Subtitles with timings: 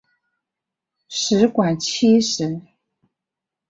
[1.09, 2.59] 食管憩室。